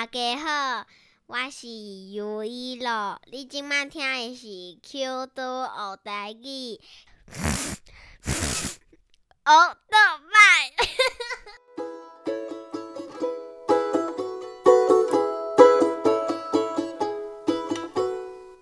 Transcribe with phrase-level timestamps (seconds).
[0.00, 0.86] 大家好，
[1.26, 1.68] 我是
[2.14, 3.20] 尤一乐。
[3.30, 6.80] 你今麦听的是 Q 多学台语，
[8.24, 8.40] 学
[9.44, 10.72] 到歹。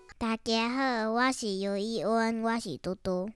[0.18, 3.30] 大家好，我是尤一温，我是嘟嘟。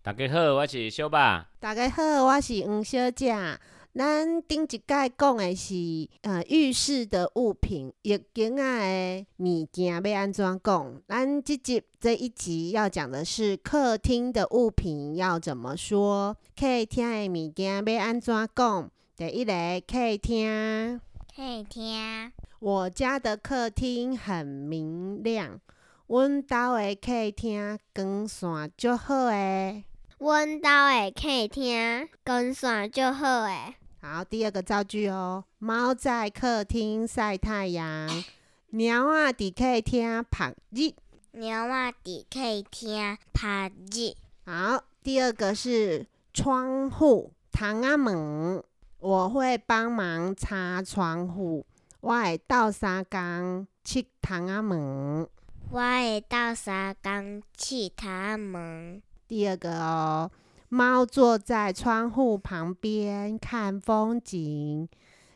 [0.00, 1.48] 大家好，我是小爸。
[1.58, 3.58] 大家好，我是黄小姐。
[3.94, 5.74] 咱顶一届讲的是
[6.22, 11.02] 呃浴室的物品，浴巾仔的物件要安怎讲？
[11.06, 16.34] 咱即集这一集要讲的是客厅的物品要怎么说？
[16.58, 18.90] 客厅的物件要安怎讲？
[19.14, 19.52] 第一个
[19.86, 20.98] 客厅，
[21.36, 25.60] 客厅，我家的客厅很明亮。
[26.06, 29.84] 阮兜的客厅光线足好诶。
[30.16, 33.74] 阮兜的客厅光线足好诶。
[34.04, 35.44] 好，第二个造句哦。
[35.60, 38.08] 猫在客厅晒太阳，
[38.68, 40.92] 猫啊伫客厅晒日。
[41.30, 44.16] 猫啊伫客厅晒日。
[44.44, 48.60] 好，第二个是窗户，窗啊门，
[48.98, 51.64] 我会帮忙擦窗户。
[52.00, 55.28] 我会斗三工漆窗啊门。
[55.70, 59.00] 我会倒三工漆窗啊门。
[59.28, 60.28] 第二个哦。
[60.74, 64.88] 猫坐在窗户旁边看风景，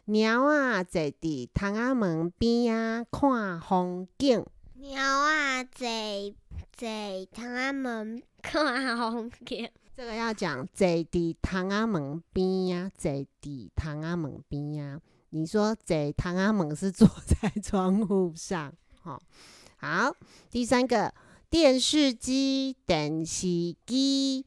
[0.06, 4.42] 猫啊坐伫窗仔门边啊看风景。
[4.74, 5.86] 猫啊坐
[6.72, 6.88] 坐
[7.34, 9.68] 窗仔门看风景。
[9.94, 13.12] 这个要讲坐伫窗仔门边啊，坐
[13.42, 14.98] 伫窗仔门边啊。
[15.28, 19.20] 你说坐窗仔门是坐在窗户上，好。
[19.76, 20.16] 好，
[20.50, 21.12] 第三个
[21.50, 24.46] 电视机，电视机。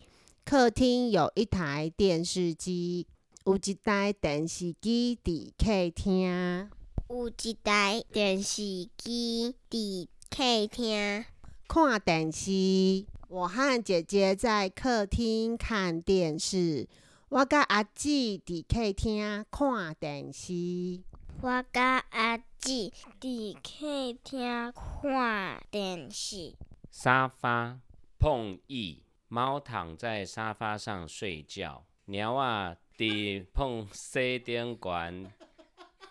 [0.50, 3.06] 客厅有一台电视机，
[3.46, 6.72] 有一台电视机伫客厅。
[7.08, 11.24] 有一台电视机伫客厅
[11.68, 13.06] 看电视。
[13.28, 16.88] 我和姐姐在客厅看电视，
[17.30, 21.00] 我甲阿姊伫客厅看电视。
[21.42, 22.92] 我甲阿姊
[23.22, 26.56] 伫客厅看电视。
[26.90, 27.78] 沙发
[28.18, 29.04] 碰椅。
[29.32, 35.32] 猫躺在沙发上睡觉，鸟啊伫碰西顶悬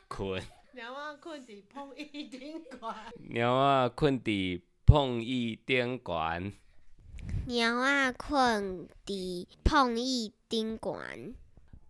[0.07, 0.41] 困。
[0.73, 3.43] 鸟啊困伫碰椅顶悬。
[3.43, 6.53] 猫啊困伫碰椅顶悬。
[7.45, 11.35] 猫啊困伫碰椅顶悬。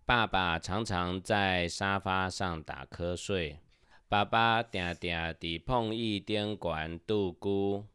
[0.07, 3.59] 爸爸常常在沙发上打瞌睡。
[4.07, 7.85] 爸爸定定伫碰椅顶悬度孤。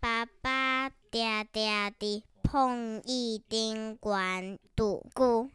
[0.00, 2.22] 爸爸定定伫。
[2.50, 5.50] 碰一丁管独孤。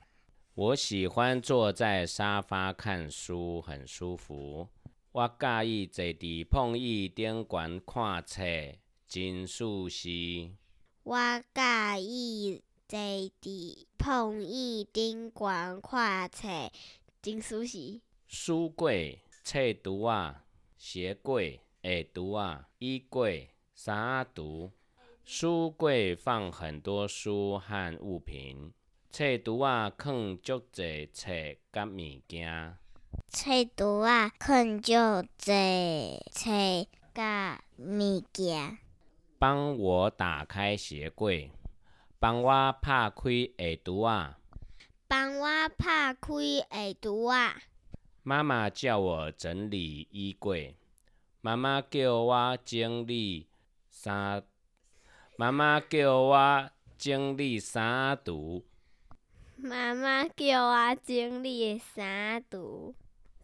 [0.53, 4.67] 我喜欢坐在沙发看书，很舒服。
[5.11, 8.43] 我介意坐伫碰一顶管看册，
[9.07, 10.51] 真舒适。
[11.01, 11.17] 我
[11.51, 16.47] 介意坐伫碰一顶管看册，
[17.23, 18.01] 真舒适。
[18.27, 20.45] 书柜、册橱啊，
[20.77, 24.69] 鞋柜、鞋橱啊，衣柜、衫橱。
[25.25, 28.73] 书柜放很多书和物品，
[29.09, 31.31] 册橱啊，放足侪册
[31.72, 31.97] 甲物
[32.28, 32.78] 件。
[33.29, 34.91] 册橱啊，放足
[35.39, 38.78] 侪册甲物件。
[39.39, 41.51] 帮我打开鞋柜，
[42.19, 44.38] 帮我拍开鞋橱啊。
[45.07, 46.28] 帮我拍开
[46.69, 47.55] 鞋橱啊。
[48.23, 50.75] 妈妈叫我整理衣柜，
[51.40, 53.47] 妈妈叫我整理
[53.90, 54.44] 衫。
[55.35, 58.61] 妈妈叫我整理衫橱。
[59.55, 62.94] 妈妈叫我整理衫橱。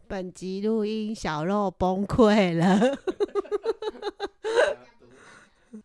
[0.06, 2.96] 本集录音，小肉崩溃了。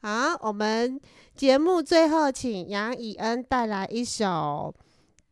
[0.02, 1.02] 好，我们
[1.36, 4.76] 节目最后，请杨以恩带来一首《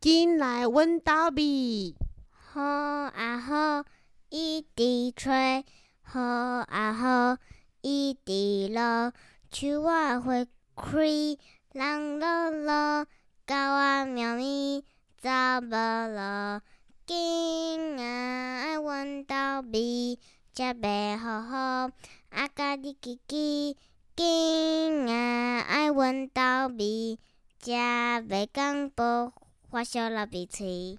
[0.00, 1.94] 进来温刀比》。
[2.36, 3.84] 好啊好，
[4.28, 5.62] 一直吹；
[6.02, 7.36] 好啊好，
[7.80, 9.12] 一直落。
[9.52, 10.44] 树啊花。
[10.76, 11.38] 开，
[11.72, 14.84] 人落落，狗仔猫咪
[15.20, 15.30] 走
[15.60, 16.60] 无路，
[17.06, 19.34] 紧啊爱阮兜
[19.72, 20.18] 味，
[20.52, 21.90] 食袂好好，
[22.30, 23.76] 啊家己叽叽，
[24.16, 26.42] 紧啊爱阮兜
[26.76, 27.18] 味，
[27.62, 29.32] 食袂讲无
[29.70, 30.98] 发烧流鼻水。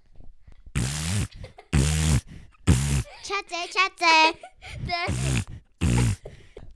[3.24, 5.35] 车坐车坐。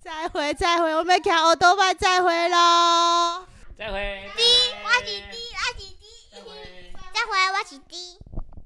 [0.10, 3.46] 再会，再会，我们看奥多曼，再会喽！
[3.78, 4.28] 再会。
[4.36, 4.42] D，
[4.84, 6.04] 我是 D，我是 D。
[7.14, 8.19] 再会，我是 D。